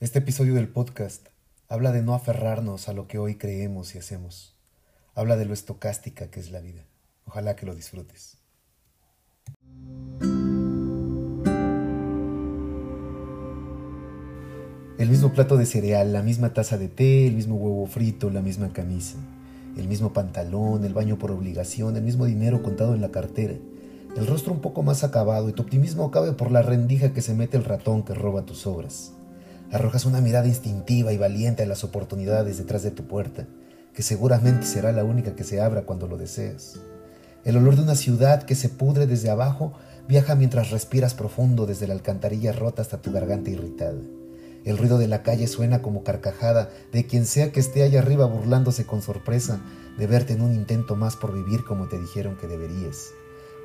Este 0.00 0.20
episodio 0.20 0.54
del 0.54 0.68
podcast 0.68 1.26
habla 1.68 1.90
de 1.90 2.02
no 2.02 2.14
aferrarnos 2.14 2.88
a 2.88 2.92
lo 2.92 3.08
que 3.08 3.18
hoy 3.18 3.34
creemos 3.34 3.96
y 3.96 3.98
hacemos. 3.98 4.54
Habla 5.12 5.36
de 5.36 5.44
lo 5.44 5.52
estocástica 5.52 6.30
que 6.30 6.38
es 6.38 6.52
la 6.52 6.60
vida. 6.60 6.84
Ojalá 7.26 7.56
que 7.56 7.66
lo 7.66 7.74
disfrutes. 7.74 8.36
El 15.00 15.10
mismo 15.10 15.32
plato 15.32 15.56
de 15.56 15.66
cereal, 15.66 16.12
la 16.12 16.22
misma 16.22 16.52
taza 16.54 16.78
de 16.78 16.86
té, 16.86 17.26
el 17.26 17.34
mismo 17.34 17.56
huevo 17.56 17.84
frito, 17.88 18.30
la 18.30 18.40
misma 18.40 18.72
camisa, 18.72 19.18
el 19.76 19.88
mismo 19.88 20.12
pantalón, 20.12 20.84
el 20.84 20.94
baño 20.94 21.18
por 21.18 21.32
obligación, 21.32 21.96
el 21.96 22.04
mismo 22.04 22.26
dinero 22.26 22.62
contado 22.62 22.94
en 22.94 23.00
la 23.00 23.10
cartera, 23.10 23.54
el 24.16 24.28
rostro 24.28 24.52
un 24.52 24.60
poco 24.60 24.84
más 24.84 25.02
acabado 25.02 25.48
y 25.48 25.54
tu 25.54 25.62
optimismo 25.62 26.12
cabe 26.12 26.34
por 26.34 26.52
la 26.52 26.62
rendija 26.62 27.12
que 27.12 27.20
se 27.20 27.34
mete 27.34 27.56
el 27.56 27.64
ratón 27.64 28.04
que 28.04 28.14
roba 28.14 28.46
tus 28.46 28.64
obras. 28.64 29.12
Arrojas 29.70 30.06
una 30.06 30.22
mirada 30.22 30.46
instintiva 30.46 31.12
y 31.12 31.18
valiente 31.18 31.62
a 31.62 31.66
las 31.66 31.84
oportunidades 31.84 32.56
detrás 32.56 32.82
de 32.82 32.90
tu 32.90 33.06
puerta, 33.06 33.46
que 33.92 34.02
seguramente 34.02 34.64
será 34.64 34.92
la 34.92 35.04
única 35.04 35.36
que 35.36 35.44
se 35.44 35.60
abra 35.60 35.82
cuando 35.82 36.06
lo 36.06 36.16
deseas. 36.16 36.80
El 37.44 37.58
olor 37.58 37.76
de 37.76 37.82
una 37.82 37.94
ciudad 37.94 38.44
que 38.44 38.54
se 38.54 38.70
pudre 38.70 39.06
desde 39.06 39.28
abajo 39.28 39.74
viaja 40.08 40.34
mientras 40.36 40.70
respiras 40.70 41.12
profundo 41.12 41.66
desde 41.66 41.86
la 41.86 41.92
alcantarilla 41.92 42.52
rota 42.52 42.80
hasta 42.80 43.02
tu 43.02 43.12
garganta 43.12 43.50
irritada. 43.50 44.00
El 44.64 44.78
ruido 44.78 44.96
de 44.96 45.06
la 45.06 45.22
calle 45.22 45.46
suena 45.46 45.82
como 45.82 46.02
carcajada 46.02 46.70
de 46.90 47.06
quien 47.06 47.26
sea 47.26 47.52
que 47.52 47.60
esté 47.60 47.82
allá 47.82 48.00
arriba 48.00 48.24
burlándose 48.24 48.86
con 48.86 49.02
sorpresa 49.02 49.60
de 49.98 50.06
verte 50.06 50.32
en 50.32 50.40
un 50.40 50.54
intento 50.54 50.96
más 50.96 51.16
por 51.16 51.34
vivir 51.34 51.64
como 51.64 51.88
te 51.88 51.98
dijeron 51.98 52.38
que 52.38 52.46
deberías, 52.46 53.10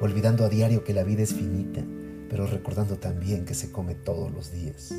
olvidando 0.02 0.44
a 0.44 0.50
diario 0.50 0.84
que 0.84 0.94
la 0.94 1.04
vida 1.04 1.24
es 1.24 1.34
finita, 1.34 1.82
pero 2.30 2.46
recordando 2.46 2.98
también 2.98 3.46
que 3.46 3.54
se 3.54 3.72
come 3.72 3.96
todos 3.96 4.32
los 4.34 4.52
días. 4.52 4.94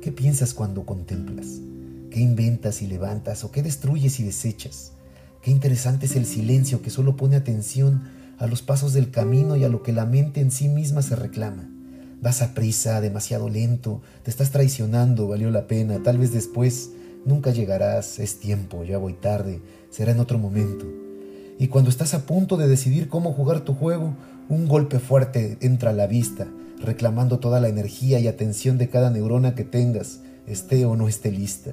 ¿Qué 0.00 0.12
piensas 0.12 0.54
cuando 0.54 0.86
contemplas? 0.86 1.60
¿Qué 2.10 2.20
inventas 2.20 2.80
y 2.80 2.86
levantas 2.86 3.44
o 3.44 3.50
qué 3.50 3.62
destruyes 3.62 4.18
y 4.18 4.24
desechas? 4.24 4.92
Qué 5.42 5.50
interesante 5.50 6.06
es 6.06 6.16
el 6.16 6.24
silencio 6.24 6.80
que 6.80 6.88
solo 6.88 7.16
pone 7.16 7.36
atención 7.36 8.04
a 8.38 8.46
los 8.46 8.62
pasos 8.62 8.94
del 8.94 9.10
camino 9.10 9.56
y 9.56 9.64
a 9.64 9.68
lo 9.68 9.82
que 9.82 9.92
la 9.92 10.06
mente 10.06 10.40
en 10.40 10.50
sí 10.50 10.68
misma 10.68 11.02
se 11.02 11.16
reclama. 11.16 11.68
Vas 12.22 12.40
a 12.40 12.54
prisa, 12.54 13.02
demasiado 13.02 13.50
lento, 13.50 14.00
te 14.22 14.30
estás 14.30 14.50
traicionando, 14.50 15.28
valió 15.28 15.50
la 15.50 15.66
pena, 15.66 16.02
tal 16.02 16.16
vez 16.16 16.32
después, 16.32 16.92
nunca 17.26 17.50
llegarás, 17.50 18.18
es 18.20 18.38
tiempo, 18.38 18.84
ya 18.84 18.96
voy 18.96 19.12
tarde, 19.12 19.60
será 19.90 20.12
en 20.12 20.20
otro 20.20 20.38
momento. 20.38 20.86
Y 21.60 21.68
cuando 21.68 21.90
estás 21.90 22.14
a 22.14 22.24
punto 22.24 22.56
de 22.56 22.66
decidir 22.66 23.10
cómo 23.10 23.34
jugar 23.34 23.60
tu 23.60 23.74
juego, 23.74 24.14
un 24.48 24.66
golpe 24.66 24.98
fuerte 24.98 25.58
entra 25.60 25.90
a 25.90 25.92
la 25.92 26.06
vista, 26.06 26.48
reclamando 26.82 27.38
toda 27.38 27.60
la 27.60 27.68
energía 27.68 28.18
y 28.18 28.28
atención 28.28 28.78
de 28.78 28.88
cada 28.88 29.10
neurona 29.10 29.54
que 29.54 29.64
tengas, 29.64 30.20
esté 30.46 30.86
o 30.86 30.96
no 30.96 31.06
esté 31.06 31.30
lista. 31.30 31.72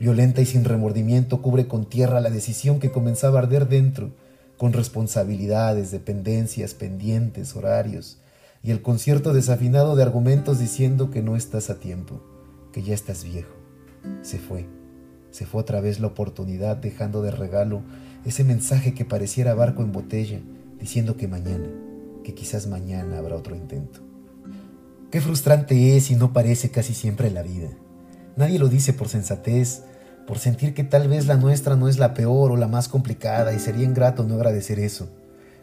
Violenta 0.00 0.40
y 0.40 0.46
sin 0.46 0.64
remordimiento 0.64 1.42
cubre 1.42 1.68
con 1.68 1.84
tierra 1.84 2.22
la 2.22 2.30
decisión 2.30 2.80
que 2.80 2.90
comenzaba 2.90 3.38
a 3.38 3.42
arder 3.42 3.68
dentro, 3.68 4.12
con 4.56 4.72
responsabilidades, 4.72 5.90
dependencias, 5.90 6.72
pendientes, 6.72 7.54
horarios, 7.56 8.16
y 8.62 8.70
el 8.70 8.80
concierto 8.80 9.34
desafinado 9.34 9.96
de 9.96 10.02
argumentos 10.02 10.58
diciendo 10.58 11.10
que 11.10 11.20
no 11.20 11.36
estás 11.36 11.68
a 11.68 11.78
tiempo, 11.78 12.22
que 12.72 12.82
ya 12.82 12.94
estás 12.94 13.22
viejo. 13.22 13.52
Se 14.22 14.38
fue, 14.38 14.64
se 15.36 15.44
fue 15.44 15.60
otra 15.60 15.82
vez 15.82 16.00
la 16.00 16.06
oportunidad 16.06 16.78
dejando 16.78 17.20
de 17.20 17.30
regalo 17.30 17.82
ese 18.24 18.42
mensaje 18.42 18.94
que 18.94 19.04
pareciera 19.04 19.52
barco 19.52 19.82
en 19.82 19.92
botella, 19.92 20.40
diciendo 20.80 21.18
que 21.18 21.28
mañana, 21.28 21.68
que 22.24 22.32
quizás 22.34 22.66
mañana 22.66 23.18
habrá 23.18 23.36
otro 23.36 23.54
intento. 23.54 24.00
Qué 25.10 25.20
frustrante 25.20 25.94
es 25.94 26.10
y 26.10 26.16
no 26.16 26.32
parece 26.32 26.70
casi 26.70 26.94
siempre 26.94 27.30
la 27.30 27.42
vida. 27.42 27.68
Nadie 28.34 28.58
lo 28.58 28.70
dice 28.70 28.94
por 28.94 29.10
sensatez, 29.10 29.82
por 30.26 30.38
sentir 30.38 30.72
que 30.72 30.84
tal 30.84 31.06
vez 31.06 31.26
la 31.26 31.36
nuestra 31.36 31.76
no 31.76 31.90
es 31.90 31.98
la 31.98 32.14
peor 32.14 32.50
o 32.50 32.56
la 32.56 32.66
más 32.66 32.88
complicada 32.88 33.52
y 33.52 33.58
sería 33.58 33.84
ingrato 33.84 34.24
no 34.24 34.36
agradecer 34.36 34.80
eso. 34.80 35.10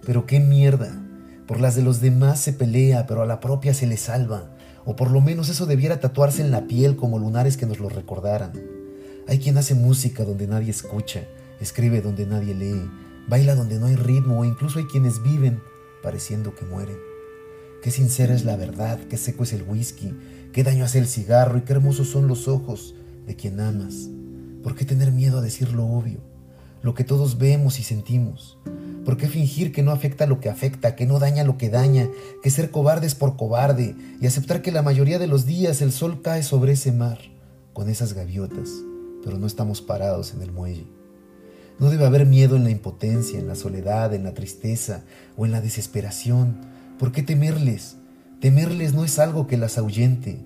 Pero 0.06 0.28
qué 0.28 0.40
mierda. 0.40 1.02
Por 1.48 1.60
las 1.60 1.76
de 1.76 1.82
los 1.82 2.00
demás 2.00 2.40
se 2.40 2.54
pelea, 2.54 3.08
pero 3.08 3.24
a 3.24 3.26
la 3.26 3.40
propia 3.40 3.74
se 3.74 3.88
le 3.88 3.98
salva. 3.98 4.52
O 4.86 4.96
por 4.96 5.10
lo 5.10 5.20
menos 5.20 5.50
eso 5.50 5.66
debiera 5.66 6.00
tatuarse 6.00 6.44
en 6.44 6.52
la 6.52 6.68
piel 6.68 6.96
como 6.96 7.18
lunares 7.18 7.58
que 7.58 7.66
nos 7.66 7.80
lo 7.80 7.90
recordaran. 7.90 8.83
Hay 9.28 9.40
quien 9.40 9.58
hace 9.58 9.74
música 9.74 10.26
donde 10.26 10.48
nadie 10.48 10.72
escucha, 10.72 11.24
escribe 11.62 12.02
donde 12.02 12.26
nadie 12.26 12.54
lee, 12.54 12.90
baila 13.28 13.56
donde 13.56 13.80
no 13.80 13.86
hay 13.86 13.96
ritmo 13.96 14.40
o 14.40 14.46
incluso 14.46 14.80
hay 14.80 14.86
quienes 14.86 15.24
viven 15.24 15.62
pareciendo 16.02 16.54
que 16.54 16.66
mueren. 16.66 16.98
Qué 17.82 17.90
sincera 17.90 18.34
es 18.34 18.44
la 18.44 18.58
verdad, 18.58 19.00
qué 19.10 19.18
seco 19.18 19.44
es 19.44 19.54
el 19.54 19.64
whisky, 19.64 20.14
qué 20.52 20.64
daño 20.64 20.86
hace 20.86 21.00
el 21.00 21.08
cigarro 21.08 21.58
y 21.58 21.62
qué 21.62 21.74
hermosos 21.74 22.10
son 22.10 22.28
los 22.28 22.48
ojos 22.48 22.96
de 23.26 23.36
quien 23.36 23.60
amas. 23.60 24.10
¿Por 24.62 24.76
qué 24.76 24.86
tener 24.86 25.12
miedo 25.12 25.40
a 25.40 25.42
decir 25.42 25.74
lo 25.74 25.86
obvio, 25.86 26.20
lo 26.82 26.94
que 26.94 27.04
todos 27.04 27.38
vemos 27.38 27.80
y 27.80 27.84
sentimos? 27.84 28.58
¿Por 29.06 29.18
qué 29.18 29.28
fingir 29.28 29.72
que 29.72 29.84
no 29.84 29.92
afecta 29.92 30.28
lo 30.28 30.40
que 30.40 30.50
afecta, 30.50 30.96
que 30.96 31.06
no 31.06 31.20
daña 31.20 31.44
lo 31.44 31.58
que 31.58 31.70
daña, 31.70 32.10
que 32.42 32.50
ser 32.50 32.72
cobardes 32.72 33.16
por 33.16 33.36
cobarde 33.36 33.96
y 34.22 34.28
aceptar 34.28 34.62
que 34.62 34.72
la 34.72 34.82
mayoría 34.82 35.20
de 35.20 35.28
los 35.28 35.46
días 35.46 35.82
el 35.82 35.92
sol 35.92 36.22
cae 36.22 36.44
sobre 36.44 36.74
ese 36.74 36.92
mar 36.92 37.20
con 37.74 37.90
esas 37.90 38.14
gaviotas, 38.14 38.70
pero 39.24 39.38
no 39.38 39.48
estamos 39.48 39.82
parados 39.82 40.34
en 40.34 40.42
el 40.42 40.52
muelle? 40.52 40.88
No 41.80 41.90
debe 41.90 42.06
haber 42.06 42.26
miedo 42.26 42.56
en 42.56 42.64
la 42.64 42.70
impotencia, 42.70 43.40
en 43.40 43.48
la 43.48 43.56
soledad, 43.56 44.14
en 44.14 44.24
la 44.24 44.34
tristeza 44.34 45.04
o 45.38 45.46
en 45.46 45.52
la 45.52 45.62
desesperación 45.62 46.74
¿Por 47.04 47.12
qué 47.12 47.24
temerles? 47.24 47.98
Temerles 48.40 48.94
no 48.94 49.04
es 49.04 49.18
algo 49.18 49.48
que 49.48 49.58
las 49.58 49.78
ahuyente. 49.78 50.40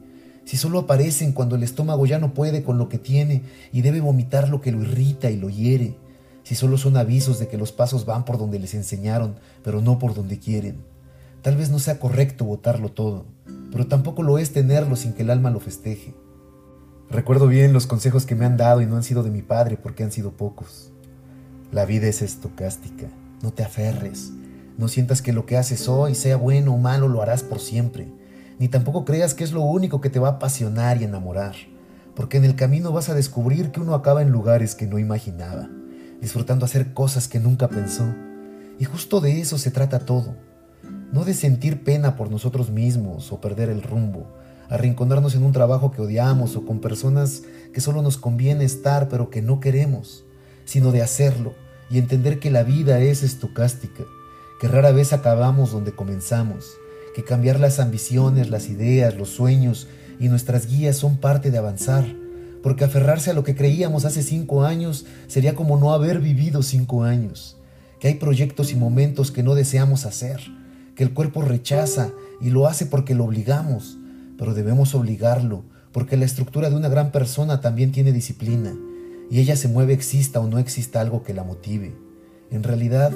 Si 0.45 0.55
solo 0.55 0.79
aparecen 0.79 1.33
cuando 1.33 1.55
el 1.55 1.63
estómago 1.63 2.05
ya 2.05 2.19
no 2.19 2.33
puede 2.33 2.63
con 2.63 2.77
lo 2.77 2.88
que 2.88 2.97
tiene 2.97 3.43
y 3.73 3.81
debe 3.81 3.99
vomitar 3.99 4.47
lo 4.49 4.61
que 4.61 4.71
lo 4.71 4.81
irrita 4.81 5.29
y 5.29 5.38
lo 5.38 5.49
hiere. 5.49 5.97
Si 6.44 6.55
solo 6.55 6.77
son 6.77 6.95
avisos 6.95 7.38
de 7.38 7.49
que 7.49 7.57
los 7.57 7.73
pasos 7.73 8.05
van 8.05 8.23
por 8.23 8.38
donde 8.38 8.59
les 8.59 8.73
enseñaron, 8.73 9.35
pero 9.61 9.81
no 9.81 9.99
por 9.99 10.13
donde 10.13 10.39
quieren. 10.39 10.77
Tal 11.41 11.57
vez 11.57 11.69
no 11.69 11.79
sea 11.79 11.99
correcto 11.99 12.45
votarlo 12.45 12.89
todo, 12.89 13.25
pero 13.71 13.88
tampoco 13.88 14.23
lo 14.23 14.38
es 14.38 14.53
tenerlo 14.53 14.95
sin 14.95 15.13
que 15.13 15.23
el 15.23 15.29
alma 15.29 15.51
lo 15.51 15.59
festeje. 15.59 16.15
Recuerdo 17.09 17.47
bien 17.47 17.72
los 17.72 17.88
consejos 17.88 18.25
que 18.25 18.35
me 18.35 18.45
han 18.45 18.57
dado 18.57 18.81
y 18.81 18.85
no 18.85 18.97
han 18.97 19.03
sido 19.03 19.23
de 19.23 19.31
mi 19.31 19.41
padre 19.41 19.78
porque 19.78 20.03
han 20.03 20.12
sido 20.12 20.31
pocos. 20.31 20.91
La 21.72 21.85
vida 21.85 22.07
es 22.07 22.22
estocástica, 22.22 23.07
no 23.41 23.53
te 23.53 23.63
aferres, 23.63 24.31
no 24.78 24.90
sientas 24.90 25.22
que 25.22 25.31
lo 25.31 25.45
que 25.45 25.56
haces 25.56 25.88
hoy, 25.88 26.16
sea 26.16 26.35
bueno 26.35 26.73
o 26.73 26.78
malo, 26.78 27.07
lo 27.07 27.22
harás 27.22 27.44
por 27.44 27.59
siempre. 27.59 28.12
Ni 28.59 28.68
tampoco 28.68 29.06
creas 29.06 29.34
que 29.34 29.45
es 29.45 29.53
lo 29.53 29.62
único 29.62 30.01
que 30.01 30.09
te 30.09 30.19
va 30.19 30.28
a 30.28 30.31
apasionar 30.31 31.01
y 31.01 31.06
enamorar, 31.06 31.56
porque 32.13 32.38
en 32.38 32.44
el 32.44 32.56
camino 32.56 32.91
vas 32.91 33.07
a 33.07 33.13
descubrir 33.13 33.72
que 33.72 33.79
uno 33.79 33.94
acaba 33.94 34.22
en 34.22 34.31
lugares 34.31 34.75
que 34.75 34.85
no 34.85 35.00
imaginaba, 35.00 35.69
disfrutando 36.19 36.66
hacer 36.66 36.94
cosas 36.94 37.29
que 37.29 37.39
nunca 37.39 37.69
pensó. 37.69 38.06
Y 38.79 38.85
justo 38.85 39.22
de 39.22 39.39
eso 39.39 39.57
se 39.57 39.72
trata 39.72 40.00
todo. 40.00 40.35
No 41.13 41.24
de 41.24 41.34
sentir 41.34 41.85
pena 41.85 42.18
por 42.18 42.29
nosotros 42.29 42.69
mismos 42.69 43.31
o 43.31 43.39
perder 43.39 43.69
el 43.69 43.81
rumbo, 43.81 44.28
arrinconarnos 44.69 45.35
en 45.35 45.44
un 45.44 45.51
trabajo 45.51 45.91
que 45.91 46.01
odiamos 46.01 46.55
o 46.55 46.66
con 46.66 46.79
personas 46.79 47.44
que 47.73 47.81
solo 47.81 48.01
nos 48.01 48.17
conviene 48.17 48.66
estar 48.66 49.09
pero 49.09 49.29
que 49.29 49.41
no 49.41 49.59
queremos, 49.59 50.25
sino 50.66 50.91
de 50.91 51.01
hacerlo 51.01 51.53
y 51.89 51.97
entender 52.00 52.39
que 52.39 52.51
la 52.51 52.63
vida 52.63 53.00
es 53.00 53.23
estocástica 53.23 54.03
que 54.59 54.67
rara 54.67 54.91
vez 54.91 55.13
acabamos 55.13 55.72
donde 55.72 55.91
comenzamos, 55.91 56.77
que 57.16 57.23
cambiar 57.23 57.59
las 57.59 57.79
ambiciones, 57.79 58.50
las 58.50 58.69
ideas, 58.69 59.16
los 59.16 59.29
sueños 59.29 59.88
y 60.19 60.29
nuestras 60.29 60.67
guías 60.67 60.95
son 60.95 61.17
parte 61.17 61.51
de 61.51 61.59
avanzar, 61.59 62.06
porque 62.63 62.83
aferrarse 62.83 63.31
a 63.31 63.33
lo 63.33 63.44
que 63.44 63.56
creíamos 63.56 64.06
hace 64.06 64.23
cinco 64.23 64.63
años 64.63 65.06
sería 65.27 65.53
como 65.53 65.77
no 65.77 65.94
haber 65.94 66.19
vivido 66.19 66.63
cinco 66.63 67.03
años, 67.03 67.57
que 68.00 68.07
hay 68.07 68.16
proyectos 68.16 68.72
y 68.72 68.75
momentos 68.75 69.31
que 69.31 69.44
no 69.44 69.53
deseamos 69.53 70.06
hacer, 70.06 70.41
que 70.95 71.03
el 71.03 71.13
cuerpo 71.13 71.44
rechaza 71.44 72.09
y 72.41 72.50
lo 72.50 72.67
hace 72.67 72.88
porque 72.88 73.13
lo 73.13 73.25
obligamos, 73.25 73.97
pero 74.37 74.53
debemos 74.53 74.95
obligarlo, 74.95 75.63
porque 75.91 76.17
la 76.17 76.25
estructura 76.25 76.69
de 76.69 76.75
una 76.75 76.89
gran 76.89 77.11
persona 77.11 77.61
también 77.61 77.91
tiene 77.91 78.11
disciplina, 78.11 78.75
y 79.29 79.39
ella 79.39 79.56
se 79.56 79.67
mueve 79.67 79.94
exista 79.94 80.39
o 80.39 80.47
no 80.47 80.59
exista 80.59 81.01
algo 81.01 81.23
que 81.23 81.33
la 81.33 81.44
motive. 81.44 81.95
En 82.51 82.63
realidad, 82.63 83.12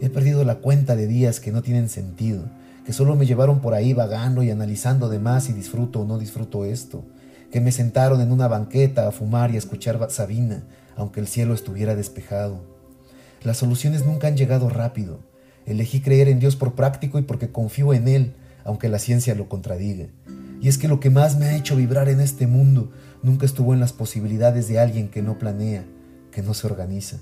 He 0.00 0.10
perdido 0.10 0.44
la 0.44 0.56
cuenta 0.56 0.96
de 0.96 1.06
días 1.06 1.40
que 1.40 1.52
no 1.52 1.62
tienen 1.62 1.88
sentido, 1.88 2.44
que 2.84 2.92
solo 2.92 3.16
me 3.16 3.26
llevaron 3.26 3.60
por 3.60 3.74
ahí 3.74 3.94
vagando 3.94 4.42
y 4.42 4.50
analizando 4.50 5.08
de 5.08 5.18
más 5.18 5.44
si 5.44 5.52
disfruto 5.52 6.00
o 6.00 6.04
no 6.04 6.18
disfruto 6.18 6.64
esto, 6.64 7.04
que 7.50 7.60
me 7.60 7.72
sentaron 7.72 8.20
en 8.20 8.32
una 8.32 8.48
banqueta 8.48 9.06
a 9.06 9.12
fumar 9.12 9.50
y 9.50 9.54
a 9.54 9.58
escuchar 9.58 10.04
Sabina, 10.10 10.64
aunque 10.96 11.20
el 11.20 11.28
cielo 11.28 11.54
estuviera 11.54 11.94
despejado. 11.94 12.60
Las 13.44 13.58
soluciones 13.58 14.04
nunca 14.04 14.26
han 14.26 14.36
llegado 14.36 14.68
rápido. 14.68 15.20
Elegí 15.64 16.00
creer 16.00 16.28
en 16.28 16.40
Dios 16.40 16.56
por 16.56 16.74
práctico 16.74 17.18
y 17.18 17.22
porque 17.22 17.50
confío 17.50 17.94
en 17.94 18.08
Él, 18.08 18.34
aunque 18.64 18.88
la 18.88 18.98
ciencia 18.98 19.34
lo 19.34 19.48
contradiga. 19.48 20.08
Y 20.64 20.68
es 20.68 20.78
que 20.78 20.88
lo 20.88 20.98
que 20.98 21.10
más 21.10 21.36
me 21.36 21.44
ha 21.44 21.56
hecho 21.56 21.76
vibrar 21.76 22.08
en 22.08 22.20
este 22.20 22.46
mundo 22.46 22.90
nunca 23.22 23.44
estuvo 23.44 23.74
en 23.74 23.80
las 23.80 23.92
posibilidades 23.92 24.66
de 24.66 24.80
alguien 24.80 25.10
que 25.10 25.20
no 25.20 25.38
planea, 25.38 25.84
que 26.30 26.40
no 26.40 26.54
se 26.54 26.66
organiza. 26.66 27.18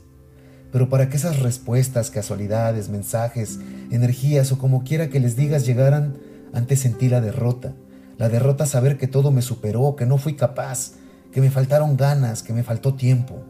Pero 0.71 0.89
para 0.89 1.09
que 1.09 1.17
esas 1.17 1.41
respuestas, 1.41 2.12
casualidades, 2.12 2.89
mensajes, 2.89 3.59
energías 3.91 4.53
o 4.53 4.59
como 4.59 4.85
quiera 4.85 5.09
que 5.09 5.19
les 5.19 5.35
digas 5.35 5.67
llegaran, 5.67 6.19
antes 6.53 6.79
sentí 6.79 7.09
la 7.09 7.21
derrota. 7.21 7.75
La 8.17 8.29
derrota 8.29 8.65
saber 8.65 8.97
que 8.97 9.09
todo 9.09 9.33
me 9.33 9.43
superó, 9.43 9.97
que 9.97 10.06
no 10.06 10.19
fui 10.19 10.37
capaz, 10.37 10.93
que 11.33 11.41
me 11.41 11.50
faltaron 11.50 11.97
ganas, 11.97 12.44
que 12.44 12.53
me 12.53 12.62
faltó 12.62 12.94
tiempo. 12.94 13.43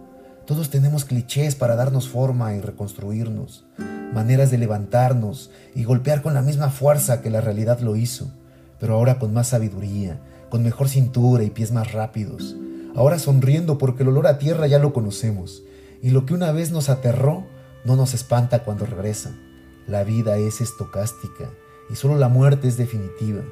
Todos 0.46 0.70
tenemos 0.70 1.04
clichés 1.04 1.54
para 1.54 1.76
darnos 1.76 2.08
forma 2.08 2.54
y 2.54 2.62
reconstruirnos, 2.62 3.66
maneras 4.14 4.50
de 4.50 4.56
levantarnos 4.56 5.50
y 5.74 5.84
golpear 5.84 6.22
con 6.22 6.32
la 6.32 6.40
misma 6.40 6.70
fuerza 6.70 7.20
que 7.20 7.28
la 7.28 7.42
realidad 7.42 7.80
lo 7.80 7.94
hizo, 7.94 8.32
pero 8.82 8.94
ahora 8.94 9.20
con 9.20 9.32
más 9.32 9.50
sabiduría, 9.50 10.20
con 10.50 10.64
mejor 10.64 10.88
cintura 10.88 11.44
y 11.44 11.50
pies 11.50 11.70
más 11.70 11.92
rápidos. 11.92 12.56
Ahora 12.96 13.20
sonriendo 13.20 13.78
porque 13.78 14.02
el 14.02 14.08
olor 14.08 14.26
a 14.26 14.38
tierra 14.38 14.66
ya 14.66 14.80
lo 14.80 14.92
conocemos, 14.92 15.62
y 16.02 16.10
lo 16.10 16.26
que 16.26 16.34
una 16.34 16.50
vez 16.50 16.72
nos 16.72 16.88
aterró 16.88 17.46
no 17.84 17.94
nos 17.94 18.12
espanta 18.12 18.64
cuando 18.64 18.84
regresa. 18.84 19.38
La 19.86 20.02
vida 20.02 20.36
es 20.36 20.60
estocástica 20.60 21.48
y 21.90 21.94
solo 21.94 22.18
la 22.18 22.28
muerte 22.28 22.66
es 22.66 22.76
definitiva. 22.76 23.42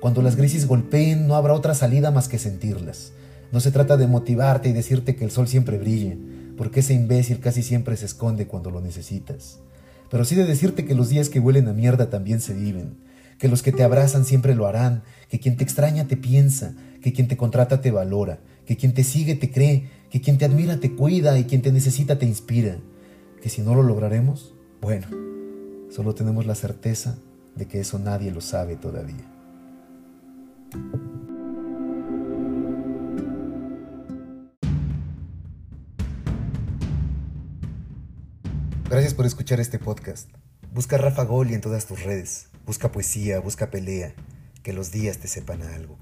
Cuando 0.00 0.22
las 0.22 0.34
crisis 0.34 0.66
golpeen 0.66 1.28
no 1.28 1.36
habrá 1.36 1.54
otra 1.54 1.74
salida 1.74 2.10
más 2.10 2.26
que 2.26 2.40
sentirlas. 2.40 3.12
No 3.52 3.60
se 3.60 3.70
trata 3.70 3.96
de 3.96 4.08
motivarte 4.08 4.70
y 4.70 4.72
decirte 4.72 5.14
que 5.14 5.24
el 5.24 5.30
sol 5.30 5.46
siempre 5.46 5.78
brille, 5.78 6.18
porque 6.58 6.80
ese 6.80 6.94
imbécil 6.94 7.38
casi 7.38 7.62
siempre 7.62 7.96
se 7.96 8.06
esconde 8.06 8.48
cuando 8.48 8.72
lo 8.72 8.80
necesitas. 8.80 9.60
Pero 10.10 10.24
sí 10.24 10.34
de 10.34 10.46
decirte 10.46 10.84
que 10.84 10.96
los 10.96 11.10
días 11.10 11.28
que 11.28 11.38
huelen 11.38 11.68
a 11.68 11.72
mierda 11.72 12.10
también 12.10 12.40
se 12.40 12.54
viven, 12.54 12.96
que 13.44 13.50
los 13.50 13.62
que 13.62 13.72
te 13.72 13.82
abrazan 13.82 14.24
siempre 14.24 14.54
lo 14.54 14.66
harán, 14.66 15.02
que 15.28 15.38
quien 15.38 15.58
te 15.58 15.64
extraña 15.64 16.06
te 16.06 16.16
piensa, 16.16 16.74
que 17.02 17.12
quien 17.12 17.28
te 17.28 17.36
contrata 17.36 17.82
te 17.82 17.90
valora, 17.90 18.38
que 18.64 18.78
quien 18.78 18.94
te 18.94 19.04
sigue 19.04 19.34
te 19.34 19.50
cree, 19.50 19.90
que 20.08 20.22
quien 20.22 20.38
te 20.38 20.46
admira 20.46 20.80
te 20.80 20.94
cuida 20.94 21.38
y 21.38 21.44
quien 21.44 21.60
te 21.60 21.70
necesita 21.70 22.18
te 22.18 22.24
inspira. 22.24 22.78
Que 23.42 23.50
si 23.50 23.60
no 23.60 23.74
lo 23.74 23.82
lograremos, 23.82 24.54
bueno, 24.80 25.08
solo 25.90 26.14
tenemos 26.14 26.46
la 26.46 26.54
certeza 26.54 27.18
de 27.54 27.66
que 27.66 27.80
eso 27.80 27.98
nadie 27.98 28.30
lo 28.30 28.40
sabe 28.40 28.76
todavía. 28.76 29.30
Gracias 38.88 39.12
por 39.12 39.26
escuchar 39.26 39.60
este 39.60 39.78
podcast. 39.78 40.30
Busca 40.72 40.96
Rafa 40.96 41.24
Goli 41.24 41.52
en 41.52 41.60
todas 41.60 41.84
tus 41.84 42.02
redes. 42.04 42.53
Busca 42.66 42.90
poesía, 42.90 43.40
busca 43.40 43.70
pelea. 43.70 44.14
Que 44.62 44.72
los 44.72 44.90
días 44.90 45.18
te 45.18 45.28
sepan 45.28 45.62
algo. 45.62 45.98